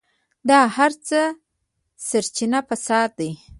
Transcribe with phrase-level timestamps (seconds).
[0.47, 1.21] د هر څه
[2.07, 3.31] سرچينه فساد دی.